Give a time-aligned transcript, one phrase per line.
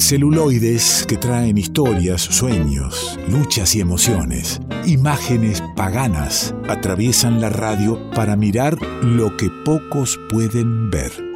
[0.00, 4.60] Celuloides que traen historias, sueños, luchas y emociones.
[4.86, 11.27] Imágenes paganas atraviesan la radio para mirar lo que pocos pueden ver.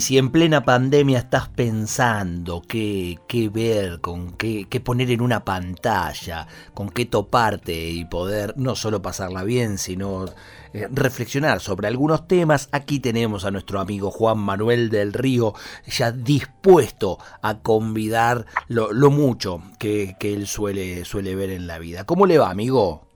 [0.00, 5.20] Y si en plena pandemia estás pensando qué, qué ver, con qué, qué, poner en
[5.20, 10.24] una pantalla, con qué toparte y poder no solo pasarla bien, sino
[10.72, 15.52] eh, reflexionar sobre algunos temas, aquí tenemos a nuestro amigo Juan Manuel del Río
[15.86, 21.78] ya dispuesto a convidar lo, lo mucho que, que él suele, suele ver en la
[21.78, 22.04] vida.
[22.04, 23.09] ¿Cómo le va, amigo?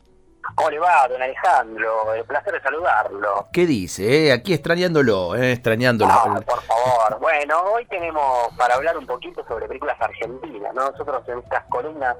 [0.54, 2.14] ¿Cómo le va, don Alejandro?
[2.14, 3.48] El placer de saludarlo.
[3.52, 4.28] ¿Qué dice?
[4.28, 4.32] Eh?
[4.32, 5.52] Aquí extrañándolo, eh?
[5.52, 6.12] extrañándolo.
[6.12, 7.18] Ah, por favor.
[7.20, 10.90] Bueno, hoy tenemos para hablar un poquito sobre películas argentinas, ¿no?
[10.90, 12.16] Nosotros en estas columnas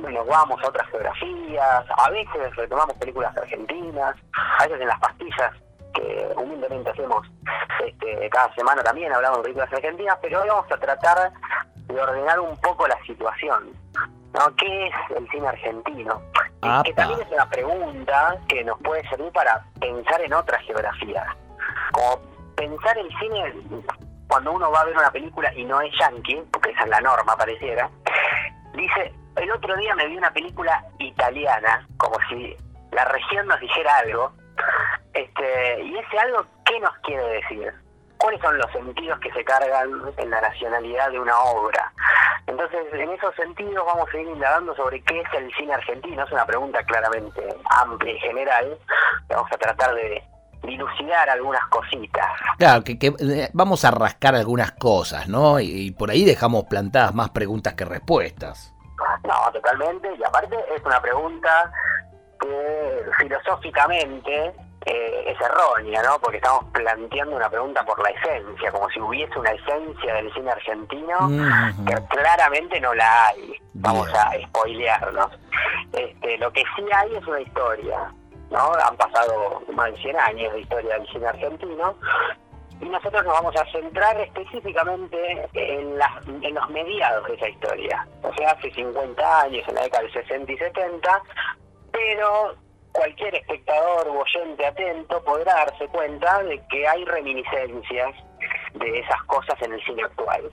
[0.00, 4.14] nos vamos a otras geografías, a veces retomamos películas argentinas,
[4.58, 5.52] a veces en las pastillas
[5.92, 7.26] que humildemente hacemos
[7.84, 11.32] este, cada semana también hablamos de películas argentinas, pero hoy vamos a tratar
[11.74, 13.72] de ordenar un poco la situación.
[14.34, 14.56] ¿no?
[14.56, 16.20] ¿Qué es el cine argentino?
[16.84, 21.26] Que también es una pregunta que nos puede servir para pensar en otras geografías.
[21.92, 22.20] Como
[22.56, 23.54] pensar el cine
[24.28, 27.00] cuando uno va a ver una película y no es yankee, porque esa es la
[27.00, 27.88] norma pareciera,
[28.74, 32.56] dice, el otro día me vi una película italiana, como si
[32.92, 34.32] la región nos dijera algo,
[35.14, 37.72] este, y ese algo, ¿qué nos quiere decir?
[38.18, 41.92] ¿Cuáles son los sentidos que se cargan en la nacionalidad de una obra?
[42.48, 46.24] Entonces, en esos sentidos vamos a ir indagando sobre qué es el cine argentino.
[46.24, 47.42] Es una pregunta claramente
[47.82, 48.78] amplia y general.
[49.28, 50.22] Vamos a tratar de
[50.62, 52.26] dilucidar algunas cositas.
[52.58, 55.60] Claro, que, eh, vamos a rascar algunas cosas, ¿no?
[55.60, 58.74] Y, por ahí dejamos plantadas más preguntas que respuestas.
[59.24, 60.08] No, totalmente.
[60.18, 61.70] Y aparte es una pregunta
[62.40, 64.54] que filosóficamente
[64.88, 66.18] eh, es errónea, ¿no?
[66.18, 70.50] Porque estamos planteando una pregunta por la esencia, como si hubiese una esencia del cine
[70.50, 71.28] argentino,
[71.86, 73.52] que claramente no la hay.
[73.74, 75.30] Vamos a spoilearnos.
[75.92, 78.12] Este, lo que sí hay es una historia,
[78.50, 78.72] ¿no?
[78.72, 81.94] Han pasado más de 100 años de historia del cine argentino.
[82.80, 88.06] Y nosotros nos vamos a centrar específicamente en, las, en los mediados de esa historia.
[88.22, 91.22] O sea, hace 50 años, en la década del 60 y 70,
[91.92, 92.54] pero
[92.98, 98.14] cualquier espectador o oyente atento podrá darse cuenta de que hay reminiscencias
[98.74, 100.50] de esas cosas en el cine actual.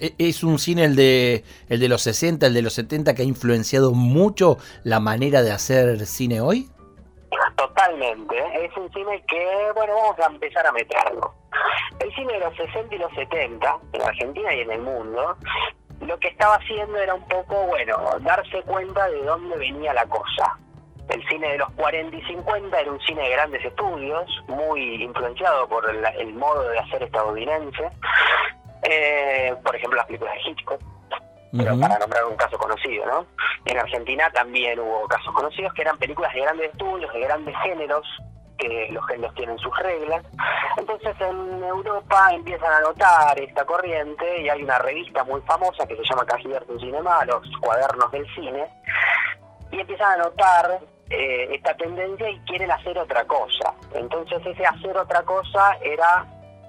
[0.00, 3.22] E-, ¿Es un cine el de, el de los 60, el de los 70 que
[3.22, 6.68] ha influenciado mucho la manera de hacer cine hoy?
[7.56, 11.32] Totalmente, es un cine que, bueno, vamos a empezar a meterlo.
[12.00, 15.36] El cine de los 60 y los 70, en Argentina y en el mundo,
[16.00, 20.58] lo que estaba haciendo era un poco, bueno, darse cuenta de dónde venía la cosa.
[21.10, 25.68] El cine de los 40 y 50 era un cine de grandes estudios, muy influenciado
[25.68, 27.90] por el, modo de hacer estadounidense.
[28.82, 30.80] Eh, por ejemplo, las películas de Hitchcock,
[31.56, 33.26] pero para nombrar un caso conocido, ¿no?
[33.64, 38.06] En Argentina también hubo casos conocidos que eran películas de grandes estudios, de grandes géneros,
[38.56, 40.24] que los géneros tienen sus reglas.
[40.76, 45.96] Entonces en Europa empiezan a notar esta corriente y hay una revista muy famosa que
[45.96, 48.68] se llama Cahiers du Cinema, los cuadernos del cine,
[49.72, 53.74] y empiezan a notar eh, esta tendencia y quieren hacer otra cosa.
[53.94, 56.24] Entonces ese hacer otra cosa era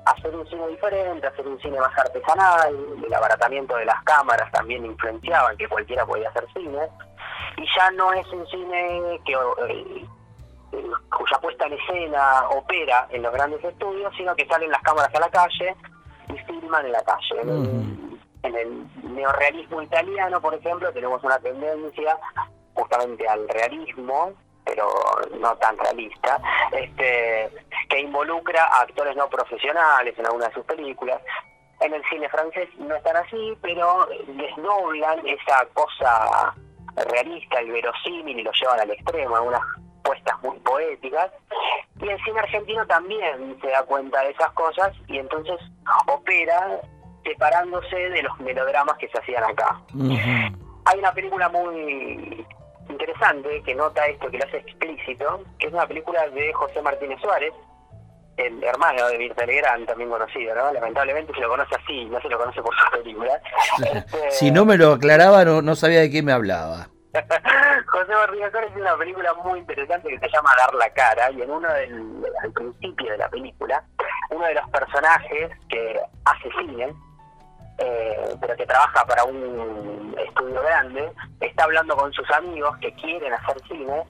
[0.06, 2.75] hacer un cine diferente, hacer un cine más artesanal,
[3.06, 6.79] el abaratamiento de las cámaras también influenciaba en que cualquiera podía hacer cine,
[7.57, 10.06] y ya no es un cine que eh,
[11.16, 15.19] cuya puesta en escena opera en los grandes estudios, sino que salen las cámaras a
[15.19, 15.75] la calle
[16.29, 17.41] y filman en la calle.
[18.44, 22.18] en el neorrealismo italiano, por ejemplo, tenemos una tendencia
[22.81, 24.34] justamente al realismo,
[24.66, 24.88] pero
[25.40, 27.50] no tan realista, este,
[27.90, 31.22] que involucra a actores no profesionales en algunas de sus películas.
[31.80, 36.56] En el cine francés no están así, pero desdoblan esa cosa
[36.96, 39.61] realista, el verosímil y lo llevan al extremo, algunas
[40.03, 41.32] puestas muy poéticas.
[42.00, 45.59] Y el cine argentino también se da cuenta de esas cosas y entonces
[46.08, 46.82] opera
[47.23, 49.79] separándose de los melodramas que se hacían acá.
[50.85, 52.46] Hay una película muy
[53.02, 57.20] interesante que nota esto, que lo hace explícito, que es una película de José Martínez
[57.20, 57.52] Suárez,
[58.38, 60.72] el hermano de Mirta Legrand, también conocido, ¿no?
[60.72, 63.42] Lamentablemente se lo conoce así, no se lo conoce por su película.
[63.94, 66.90] Este, si no me lo aclaraba, no, no sabía de qué me hablaba.
[67.88, 71.42] José Martínez Suárez es una película muy interesante que se llama Dar la cara, y
[71.42, 73.84] en uno del, al principio de la película,
[74.30, 76.00] uno de los personajes que
[76.59, 76.94] cine,
[77.78, 83.34] eh, pero que trabaja para un estudio grande, está hablando con sus amigos que quieren
[83.34, 84.03] hacer cine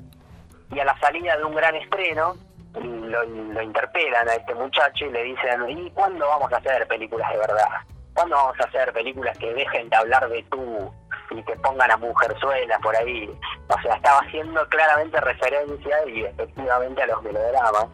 [0.72, 2.36] y a la salida de un gran estreno
[2.80, 7.38] lo, interpelan a este muchacho y le dicen, ¿y cuándo vamos a hacer películas de
[7.38, 7.68] verdad?
[8.14, 10.94] ¿Cuándo vamos a hacer películas que dejen de hablar de tú
[11.32, 13.30] y que pongan a mujerzuelas por ahí?
[13.68, 17.88] O sea, estaba haciendo claramente referencia y efectivamente a los melodramas.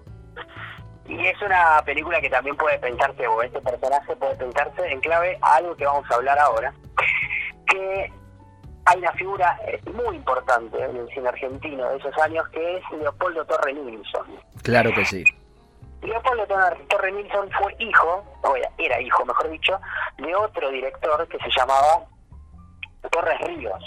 [1.06, 5.38] Y es una película que también puede pensarse, o este personaje puede pensarse en clave
[5.42, 6.74] a algo que vamos a hablar ahora,
[7.68, 8.12] que
[8.86, 12.84] hay una figura eh, muy importante en el cine argentino de esos años que es
[12.92, 14.26] Leopoldo Torre Nilsson.
[14.64, 15.24] Claro que sí.
[16.02, 16.46] Leopoldo
[16.90, 19.80] Torre Nilsson fue hijo, o era hijo mejor dicho,
[20.18, 22.06] de otro director que se llamaba
[23.12, 23.84] Torres Ríos.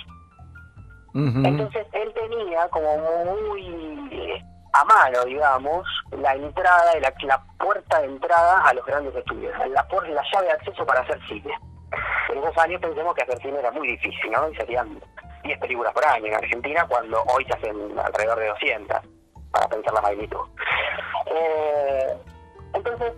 [1.14, 4.42] Entonces él tenía como muy eh,
[4.72, 9.86] a mano, digamos, la entrada, la, la puerta de entrada a los grandes estudios, la,
[9.88, 11.52] la llave de acceso para hacer cine.
[12.30, 14.48] En esos años pensemos que hacer cine era muy difícil, ¿no?
[14.48, 15.00] Y se hacían
[15.42, 18.98] 10 películas por año en Argentina, cuando hoy se hacen alrededor de 200,
[19.50, 20.46] para pensar la magnitud.
[21.26, 22.16] Eh,
[22.74, 23.12] entonces,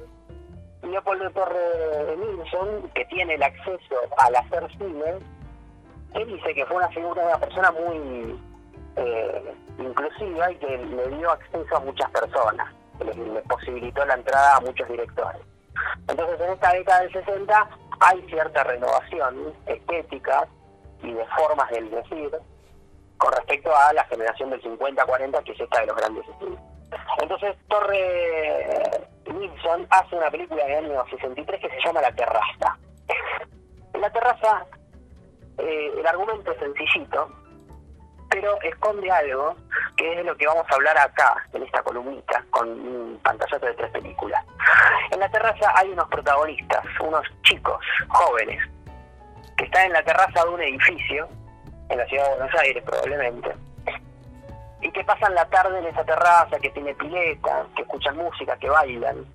[0.83, 5.19] Leopoldo Torre Nilsson, que tiene el acceso al hacer cine,
[6.15, 8.39] él dice que fue una figura, una persona muy
[8.97, 14.61] eh, inclusiva y que le dio acceso a muchas personas, le, posibilitó la entrada a
[14.61, 15.41] muchos directores.
[16.09, 17.69] Entonces, en esta década del 60
[18.01, 20.47] hay cierta renovación estética
[21.03, 22.31] y de formas del decir
[23.19, 26.59] con respecto a la generación del 50-40, que es esta de los grandes estilos.
[27.21, 32.79] Entonces, Torre Nilsson hace una película de año 63 que se llama La Terraza.
[33.95, 34.67] La Terraza,
[35.59, 37.31] eh, el argumento es sencillito,
[38.33, 39.55] pero esconde algo
[39.97, 43.75] que es lo que vamos a hablar acá, en esta columnita, con un pantallazo de
[43.75, 44.43] tres películas.
[45.11, 48.59] En la terraza hay unos protagonistas, unos chicos, jóvenes,
[49.57, 51.29] que están en la terraza de un edificio,
[51.91, 53.55] en la ciudad de Buenos Aires probablemente,
[54.81, 58.71] y que pasan la tarde en esa terraza, que tiene pileta, que escuchan música, que
[58.71, 59.27] bailan.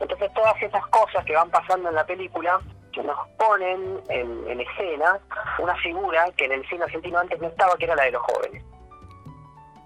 [0.00, 2.60] Entonces todas esas cosas que van pasando en la película
[2.92, 5.18] que nos ponen en, escena
[5.58, 8.22] una figura que en el cine argentino antes no estaba, que era la de los
[8.22, 8.62] jóvenes.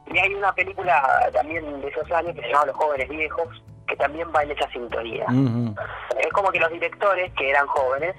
[0.06, 3.96] Y hay una película también de esos años que se llama Los jóvenes viejos, que
[3.96, 5.26] también va en esa sintonía.
[6.18, 8.14] Es como que los directores, que eran jóvenes,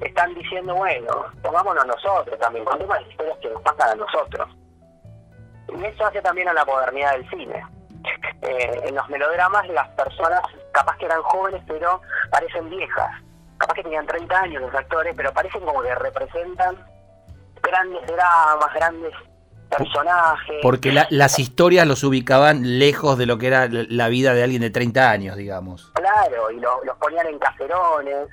[0.00, 4.48] están diciendo, bueno, pongámonos nosotros también, contemos las historias que nos pasan a nosotros.
[5.68, 7.64] Y eso hace también a la modernidad del cine.
[8.42, 10.40] Eh, en los melodramas las personas
[10.72, 12.00] capaz que eran jóvenes pero
[12.32, 13.12] parecen viejas
[13.62, 16.76] capaz que tenían 30 años los actores, pero parecen como que representan
[17.62, 19.14] grandes dramas, grandes
[19.70, 20.58] personajes.
[20.62, 24.70] Porque las historias los ubicaban lejos de lo que era la vida de alguien de
[24.70, 25.92] 30 años, digamos.
[25.94, 28.28] Claro, y los ponían en caserones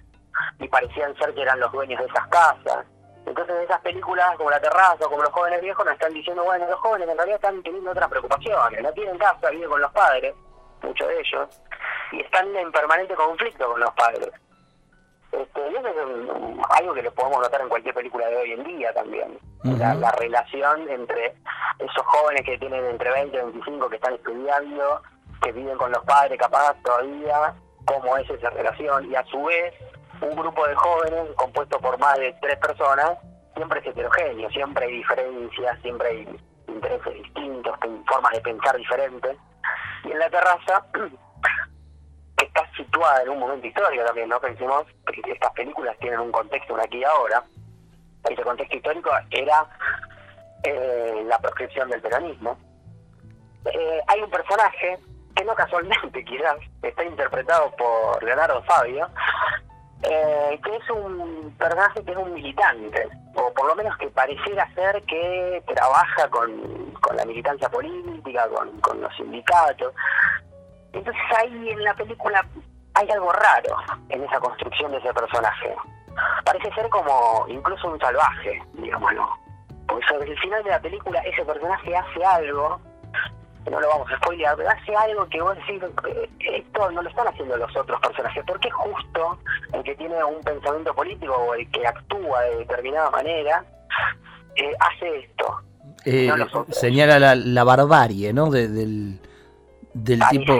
[0.59, 2.85] y parecían ser que eran los dueños de esas casas.
[3.27, 6.65] Entonces esas películas como La Terraza o como Los Jóvenes Viejos nos están diciendo, bueno,
[6.67, 10.33] los jóvenes en realidad están teniendo otras preocupaciones, no tienen casa, viven con los padres,
[10.81, 11.61] muchos de ellos,
[12.13, 14.31] y están en permanente conflicto con los padres.
[15.31, 18.63] Este, y eso es algo que lo podemos notar en cualquier película de hoy en
[18.63, 19.39] día también.
[19.63, 21.35] la, relación entre
[21.79, 25.01] esos jóvenes que tienen entre 20 y 25 que están estudiando,
[25.41, 27.53] que viven con los padres capaz todavía,
[27.85, 29.11] cómo es esa relación.
[29.11, 29.73] Y a su vez,
[30.21, 33.17] un grupo de jóvenes compuesto por más de tres personas,
[33.55, 37.77] siempre es heterogéneo, siempre hay diferencias, siempre hay intereses distintos,
[38.07, 39.37] formas de pensar diferentes.
[40.05, 40.85] Y en la terraza
[42.59, 44.39] está situada en un momento histórico también, ¿no?
[44.39, 47.43] Pensemos que estas películas tienen un contexto, un aquí y ahora.
[48.29, 49.65] Ese contexto histórico era
[50.63, 52.57] eh, la proscripción del peronismo.
[53.65, 54.99] Eh, hay un personaje
[55.35, 59.07] que no casualmente quizás está interpretado por Leonardo Fabio,
[60.03, 64.69] eh, que es un personaje que es un militante, o por lo menos que pareciera
[64.73, 69.93] ser que trabaja con, con la militancia política, con, con los sindicatos,
[70.93, 72.45] entonces ahí en la película
[72.95, 73.77] hay algo raro
[74.09, 75.75] en esa construcción de ese personaje.
[76.43, 79.29] Parece ser como incluso un salvaje, digámoslo.
[79.87, 82.79] Porque sobre el final de la película ese personaje hace algo,
[83.63, 87.01] que no lo vamos a spoilear, pero hace algo que vos decís, eh, esto no
[87.01, 88.43] lo están haciendo los otros personajes.
[88.45, 89.39] ¿Por qué justo
[89.73, 93.63] el que tiene un pensamiento político o el que actúa de determinada manera
[94.55, 95.61] eh, hace esto?
[96.05, 96.31] Eh,
[96.71, 98.49] señala la, la barbarie, ¿no?
[98.49, 99.19] del
[99.93, 100.59] del tipo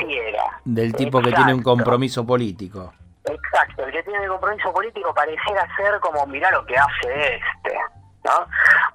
[0.66, 2.94] del tipo que tiene un compromiso político.
[3.26, 7.78] Exacto, el que tiene un compromiso político pareciera ser como mirar lo que hace este,
[8.24, 8.48] ¿no?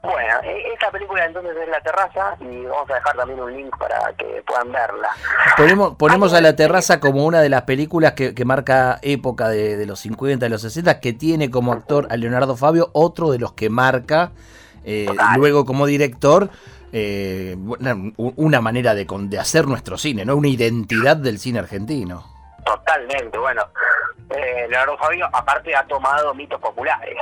[0.03, 3.77] Bueno, e- esta película entonces es La Terraza y vamos a dejar también un link
[3.79, 5.09] para que puedan verla.
[5.57, 9.77] Ponemos, ponemos a La Terraza como una de las películas que, que marca época de,
[9.77, 13.39] de los 50, de los 60, que tiene como actor a Leonardo Fabio, otro de
[13.39, 14.33] los que marca
[14.85, 16.51] eh, luego como director
[16.97, 20.37] eh, una, una manera de, de hacer nuestro cine, ¿no?
[20.37, 22.25] Una identidad del cine argentino.
[22.65, 23.63] Totalmente, bueno.
[24.31, 27.17] Eh, Leonardo Fabio aparte ha tomado mitos populares.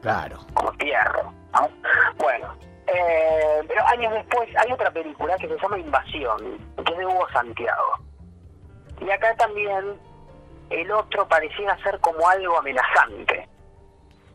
[0.00, 0.40] Claro.
[0.54, 1.32] como Fierro.
[1.52, 1.70] ¿no?
[2.18, 2.52] Bueno,
[2.88, 7.28] eh, pero años después hay otra película que se llama Invasión, que es de Hugo
[7.32, 7.98] Santiago.
[9.00, 10.00] Y acá también
[10.70, 13.48] el otro parecía ser como algo amenazante.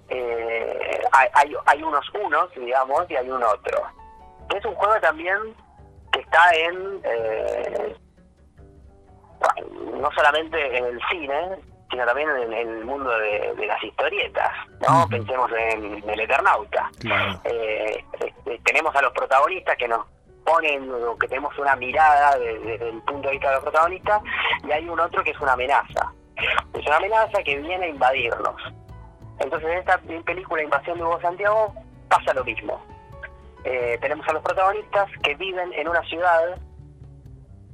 [0.07, 3.83] Eh, hay, hay, hay unos unos, digamos, y hay un otro.
[4.55, 5.37] Es un juego también
[6.11, 7.01] que está en...
[7.03, 7.95] eh,
[9.93, 11.57] no solamente en el cine,
[11.89, 14.51] sino también en el mundo de, de las historietas,
[14.87, 15.07] ¿no?
[15.09, 16.89] Pensemos en El Eternauta.
[16.99, 17.39] Claro.
[17.45, 20.05] Eh, este, tenemos a los protagonistas que nos
[20.45, 24.21] ponen, o que tenemos una mirada de- desde el punto de vista de los protagonistas,
[24.67, 26.13] y hay un otro que es una amenaza.
[26.73, 28.55] Es una amenaza que viene a invadirnos.
[29.39, 31.73] Entonces en esta película Invasión de Hugo Santiago
[32.09, 32.81] pasa lo mismo.
[33.69, 36.57] Eh, tenemos a los protagonistas que viven en una ciudad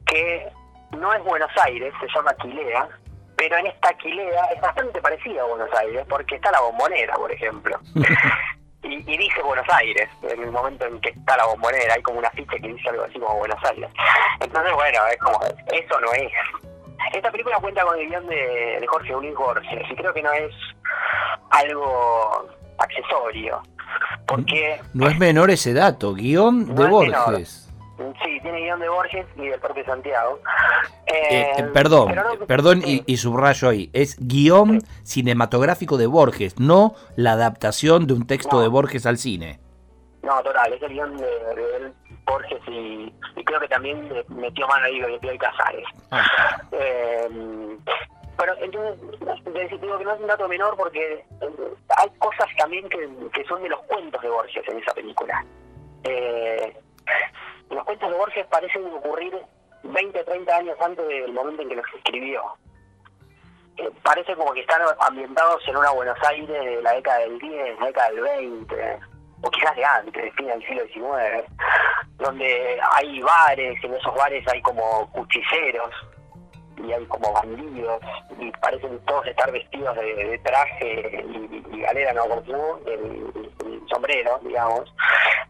[0.07, 0.51] que
[0.97, 2.89] no es Buenos Aires, se llama Aquilea,
[3.35, 7.31] pero en esta Aquilea es bastante parecida a Buenos Aires, porque está la bombonera, por
[7.31, 7.79] ejemplo.
[8.81, 12.17] y, y dice Buenos Aires, en el momento en que está la bombonera, hay como
[12.17, 13.91] una ficha que dice algo así como Buenos Aires.
[14.39, 16.31] Entonces, bueno, es como, eso no es.
[17.13, 20.33] Esta película cuenta con el guion de, de Jorge Luis Borges, y creo que no
[20.33, 20.55] es
[21.51, 23.61] algo accesorio,
[24.27, 27.11] porque No es menor ese dato, guion de menor.
[27.25, 27.59] Borges.
[28.23, 30.39] Sí, tiene guion de Borges y del propio Santiago.
[31.05, 33.03] Eh, Eh, eh, perdón, no- perdón sí.
[33.05, 33.89] y, y subrayo ahí.
[33.93, 38.61] Es guion cinematográfico de Borges, no la adaptación de un texto No.
[38.61, 39.59] de Borges al cine.
[40.23, 41.93] No, total, es el guion de, de él,
[42.25, 45.85] Borges y, y creo que también metió mano ahí de Pío Casares.
[46.11, 46.25] Ah,
[46.71, 47.77] Eh,
[48.37, 53.09] pero entonces, digo que no es un dato menor porque eh, hay cosas también que,
[53.33, 55.45] que son de los cuentos de Borges en esa película.
[56.03, 56.75] Eh,
[57.69, 59.37] los cuentos de Borges parecen ocurrir
[59.83, 62.43] 20 o 30 años antes del momento en que los escribió.
[63.77, 67.79] Eh, parece como que están ambientados en una Buenos Aires de la década del 10,
[67.79, 68.99] la década del 20,
[69.41, 71.43] o quizás de antes, fin del siglo XIX,
[72.17, 75.93] donde hay bares, y en esos bares hay como cuchilleros,
[76.83, 77.99] y hay como bandidos,
[78.39, 82.25] y parecen todos estar vestidos de, de traje y, y galera, no
[82.85, 83.33] el,
[83.89, 84.93] sombrero, digamos,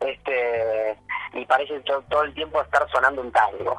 [0.01, 0.97] este
[1.33, 3.75] y parece to- todo el tiempo estar sonando un tango.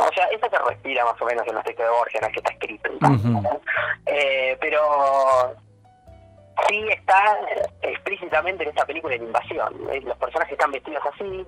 [0.00, 2.32] O sea, eso se respira más o menos en los textos de Borges, no es
[2.32, 3.28] que está escrito Ujú.
[3.42, 3.60] ¿no?
[4.06, 5.54] Eh, pero
[6.68, 7.38] sí está
[7.82, 9.74] explícitamente en esta película de invasión.
[10.04, 11.46] Los personajes están vestidos así,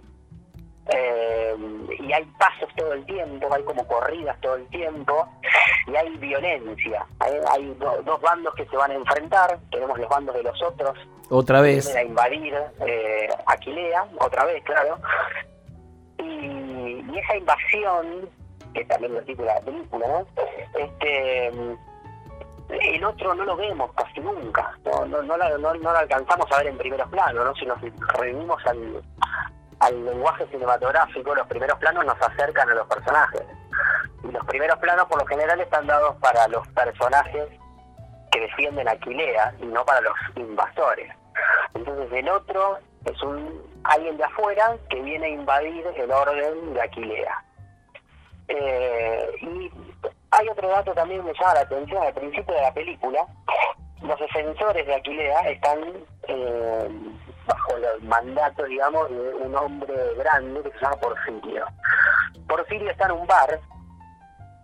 [0.88, 1.57] eh,
[1.99, 5.26] y hay pasos todo el tiempo, hay como corridas todo el tiempo,
[5.87, 7.07] y hay violencia.
[7.21, 10.62] Hay, hay do- dos bandos que se van a enfrentar, tenemos los bandos de los
[10.62, 10.97] otros,
[11.31, 11.87] Otra que vez.
[11.87, 12.55] vienen a invadir
[12.87, 14.99] eh, Aquilea, otra vez, claro.
[16.19, 18.29] Y, y esa invasión,
[18.73, 20.26] que también lo titula la película, ¿no?
[20.79, 21.49] Este,
[22.69, 26.50] el otro no lo vemos casi nunca, no, no, no, la- no, no lo alcanzamos
[26.50, 27.55] a ver en primeros planos, ¿no?
[27.55, 27.79] si nos
[28.19, 29.03] reunimos al,
[29.85, 33.43] al lenguaje cinematográfico, los primeros planos nos acercan a los personajes.
[34.23, 37.49] Y los primeros planos por lo general están dados para los personajes
[38.33, 41.12] que defienden a Aquilea y no para los invasores.
[41.75, 46.81] Entonces el otro es un alguien de afuera que viene a invadir el orden de
[46.81, 47.45] Aquilea.
[48.49, 49.71] Eh, y
[50.31, 53.26] hay otro dato también que me llama la atención al principio de la película.
[54.00, 55.79] Los defensores de Aquilea están
[56.29, 56.88] eh,
[57.47, 61.67] bajo el mandato, digamos, de un hombre grande que se llama Porfirio.
[62.49, 63.61] Porfirio está en un bar,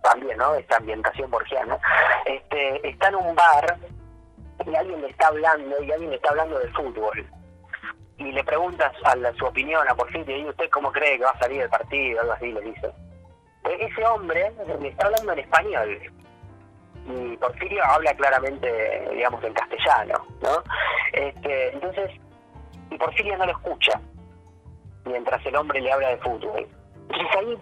[0.02, 0.54] también, ¿no?
[0.54, 1.78] Esta ambientación borgiana.
[2.24, 3.76] Este, está en un bar
[4.66, 7.26] y alguien le está hablando, y alguien le está hablando de fútbol.
[8.18, 11.30] Y le preguntas a la- su opinión a Porfirio, ¿y usted cómo cree que va
[11.30, 12.20] a salir el partido?
[12.20, 12.90] Algo así le dice.
[13.64, 16.00] E- Ese hombre le está hablando en español.
[17.06, 20.62] Y Porfirio habla claramente, digamos, en castellano, ¿no?
[21.12, 22.10] Este, entonces,
[23.00, 24.00] Porfirio no lo escucha
[25.06, 26.68] mientras el hombre le habla de fútbol.
[27.08, 27.58] Entonces ahí,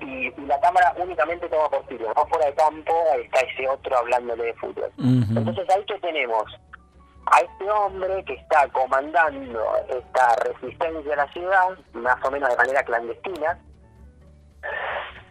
[0.00, 4.44] y, y la cámara únicamente toma Porfirio, no fuera de campo está ese otro hablándole
[4.44, 4.90] de fútbol.
[4.98, 6.44] Entonces ahí que tenemos
[7.26, 12.56] a este hombre que está comandando esta resistencia a la ciudad, más o menos de
[12.56, 13.58] manera clandestina,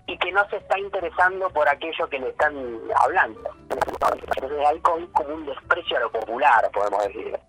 [0.06, 2.56] y que no se está interesando por aquello que le están
[2.98, 3.50] hablando.
[3.70, 7.39] Entonces hay como como un desprecio a lo popular, podemos decir.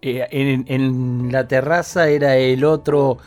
[0.00, 3.18] Eh, en, la terraza era el otro,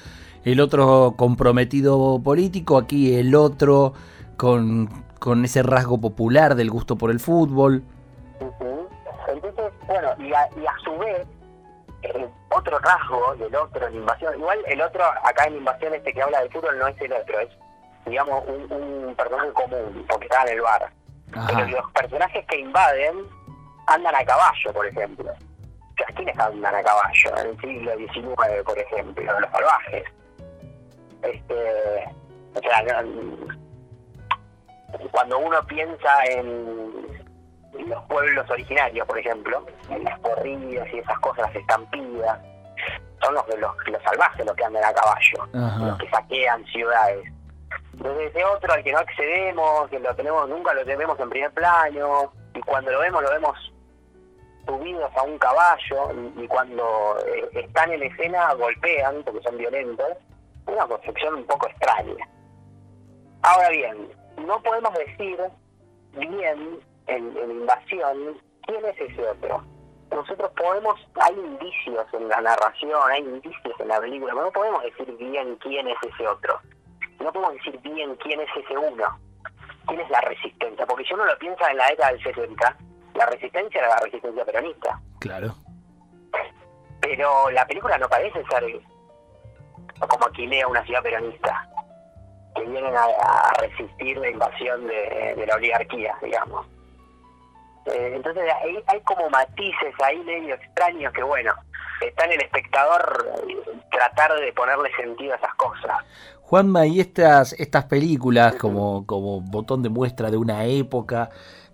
[0.46, 3.94] el otro comprometido político, aquí el otro
[4.38, 4.88] con,
[5.20, 7.84] con ese rasgo popular del gusto por el fútbol.
[9.28, 10.48] Entonces, bueno, y a,
[10.84, 11.28] su vez,
[12.04, 16.22] el otro rasgo del otro en invasión, igual el otro acá en invasión este que
[16.22, 17.50] habla del fútbol no es el otro, es
[18.06, 20.90] digamos un, un personaje común, porque está en el bar.
[21.48, 23.16] Pero los personajes que invaden
[23.88, 25.32] andan a caballo, por ejemplo.
[26.16, 29.40] ¿Quiénes andan a caballo en el siglo XIX, por ejemplo?
[29.40, 30.04] Los salvajes.
[31.22, 32.06] Este,
[32.56, 33.04] o sea,
[35.12, 37.22] cuando uno piensa en
[37.88, 42.40] los pueblos originarios, por ejemplo, en las corridas y esas cosas, las estampidas,
[43.24, 45.48] son los, los, los salvajes los que andan a caballo,
[45.86, 47.32] los que saquean ciudades.
[47.94, 51.52] Desde ese otro al que no accedemos, que lo tenemos, nunca lo tenemos en primer
[51.52, 53.71] plano, y cuando lo vemos, lo vemos
[54.66, 60.18] subidos a un caballo, y, cuando eh, están en escena golpean, porque son violentos,
[60.68, 62.28] una concepción un poco extraña.
[63.44, 65.38] Ahora bien, no podemos decir
[66.14, 69.64] bien en, invasión quién es ese otro.
[70.12, 74.84] Nosotros podemos, hay indicios en la narración, hay indicios en la película, pero no podemos
[74.84, 76.60] decir bien quién es ese otro.
[77.20, 79.20] No podemos decir bien quién es ese uno,
[79.88, 82.78] quién es la resistencia, porque si uno lo piensa en la década del 60,
[83.22, 85.00] la resistencia era la resistencia peronista.
[85.20, 85.56] Claro.
[87.02, 88.64] Pero la película no parece ser
[90.08, 91.68] como Aquilea, una ciudad peronista
[92.56, 96.66] que vienen a, resistir la invasión de, la oligarquía, digamos.
[97.86, 101.54] Eh, entonces hay, hay como matices ahí medio extraños que, bueno,
[102.02, 103.26] está en el espectador
[103.92, 105.98] tratar de ponerle sentido a esas cosas.
[106.42, 111.30] Juanma, y estas, estas películas como, como botón de muestra de una época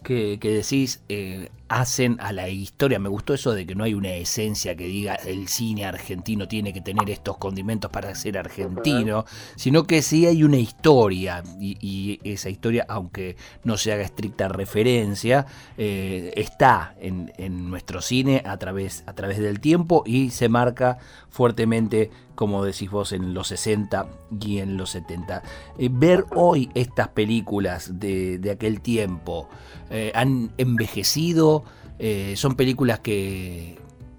[0.08, 3.00] que, que decís, eh, hacen a la historia.
[3.00, 6.74] Me gustó eso de que no hay una esencia que diga el cine argentino tiene
[6.74, 12.50] que tener estos condimentos para ser argentino, sino que sí hay una historia y, esa
[12.50, 15.46] historia, aunque no se haga estricta referencia,
[15.78, 17.32] eh, está en,
[17.70, 20.98] nuestro cine a través, a través del tiempo y se marca
[21.30, 24.08] fuertemente, como decís vos, en los 60
[24.40, 25.44] y en los 70.
[25.78, 29.48] Eh, ver hoy estas películas de, de aquel tiempo
[29.90, 31.57] eh, han envejecido
[32.00, 33.78] eh, son películas que,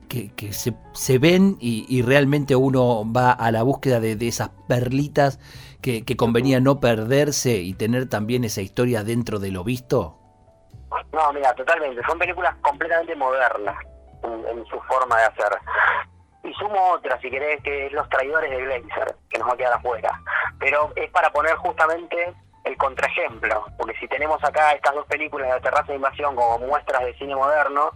[0.09, 5.39] que, se, se, ven y, realmente uno va a la búsqueda de, esas perlitas
[5.83, 10.19] que, convenía no perderse y tener también esa historia dentro de lo visto?
[11.13, 12.03] No, mira, totalmente.
[12.07, 13.77] Son películas completamente modernas
[14.23, 15.59] en, su forma de hacer.
[16.45, 19.57] Y sumo otra, si querés, que es Los Traidores de Glazer, que nos va a
[19.57, 20.21] quedar afuera.
[20.59, 22.35] Pero es para poner justamente
[22.69, 27.05] el contraejemplo, porque si tenemos acá estas dos películas de Terraza de Invasión como muestras
[27.05, 27.91] de cine moderno,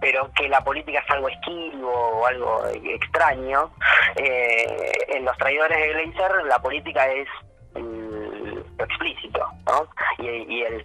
[0.00, 3.70] pero que la política es algo esquivo o algo extraño,
[4.16, 7.26] eh, en Los Traidores de Glazer la política es
[7.74, 9.88] mm, explícito, ¿no?
[10.18, 10.84] Y, el,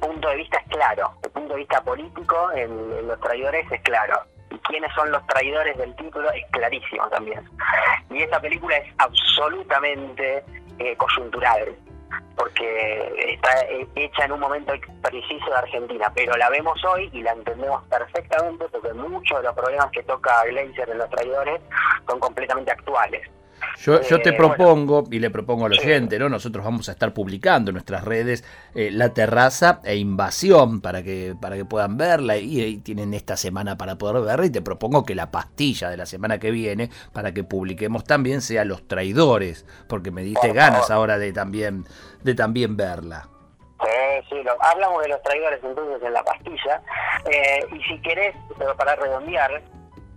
[0.00, 4.20] punto de vista es claro, el punto de vista político en, Los Traidores es claro.
[4.50, 7.46] Y quiénes son los traidores del título es clarísimo también.
[8.10, 10.42] Y esta película es absolutamente
[10.78, 11.76] eh, coyuntural
[12.36, 13.50] porque está
[13.96, 18.66] hecha en un momento preciso de Argentina, pero la vemos hoy y la entendemos perfectamente
[18.70, 21.60] porque muchos de los problemas que toca Glazer en los traidores
[22.08, 23.28] son completamente actuales.
[23.80, 26.28] Yo, yo te eh, propongo, y le propongo al oyente, ¿no?
[26.28, 28.44] Nosotros vamos a estar publicando en nuestras redes
[28.74, 33.76] eh, La Terraza e Invasión para que, para que puedan verla y, tienen esta semana
[33.76, 37.32] para poder verla y te propongo que la pastilla de la semana que viene para
[37.32, 41.84] que publiquemos también sea Los Traidores, porque me diste ganas ahora de también,
[42.22, 43.28] de también verla.
[43.80, 46.82] Sí, sí, hablamos de los traidores entonces en la pastilla.
[47.30, 48.34] Eh, y si querés,
[48.76, 49.62] para redondear,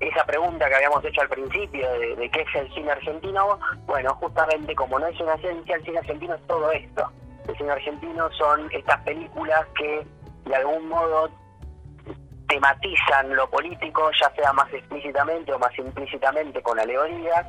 [0.01, 4.75] esa pregunta que habíamos hecho al principio de, qué es el cine argentino, bueno, justamente
[4.75, 7.11] como no es una ciencia, el cine argentino es todo esto.
[7.47, 10.05] El cine argentino son estas películas que
[10.45, 11.29] de algún modo
[12.47, 17.45] tematizan lo político, ya sea más explícitamente o más implícitamente con alegorías,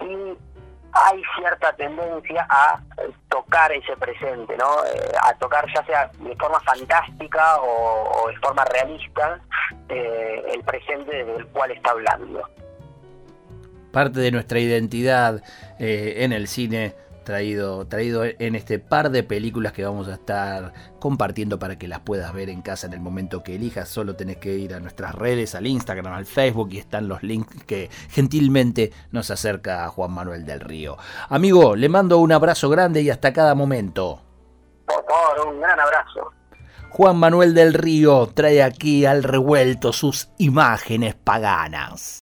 [0.00, 0.36] y
[0.92, 2.80] hay cierta tendencia a
[3.28, 4.84] tocar ese presente, ¿no?
[4.84, 9.40] Eh, a tocar ya sea de forma fantástica o, de forma realista
[9.88, 12.42] eh, el presente del cual está hablando.
[13.92, 15.42] Parte de nuestra identidad
[15.78, 20.72] eh, en el cine traído, traído en este par de películas que vamos a estar
[20.98, 23.88] compartiendo para que las puedas ver en casa en el momento que elijas.
[23.88, 27.64] Solo tenés que ir a nuestras redes, al Instagram, al Facebook y están los links
[27.64, 30.96] que gentilmente nos acerca a Juan Manuel del Río.
[31.28, 34.20] Amigo, le mando un abrazo grande y hasta cada momento.
[34.86, 36.32] Por favor, un gran abrazo.
[36.90, 42.18] Juan Manuel del Río trae aquí al revuelto sus imágenes paganas.